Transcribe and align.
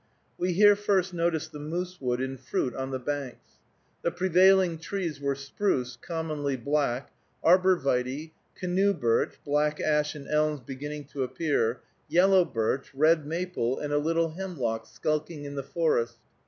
We 0.35 0.53
here 0.53 0.75
first 0.75 1.13
noticed 1.13 1.51
the 1.51 1.59
moose 1.59 2.01
wood 2.01 2.21
in 2.21 2.35
fruit 2.39 2.73
on 2.73 2.89
the 2.89 2.97
banks. 2.97 3.59
The 4.01 4.09
prevailing 4.09 4.79
trees 4.79 5.21
were 5.21 5.35
spruce 5.35 5.95
(commonly 5.95 6.55
black), 6.55 7.11
arbor 7.43 7.79
vitæ, 7.79 8.31
canoe 8.55 8.95
birch 8.95 9.35
(black 9.45 9.79
ash 9.79 10.15
and 10.15 10.27
elms 10.27 10.61
beginning 10.61 11.03
to 11.13 11.21
appear), 11.21 11.81
yellow 12.09 12.43
birch, 12.43 12.91
red 12.95 13.27
maple, 13.27 13.77
and 13.77 13.93
a 13.93 13.99
little 13.99 14.29
hemlock 14.29 14.87
skulking 14.87 15.45
in 15.45 15.53
the 15.53 15.61
forest. 15.61 16.17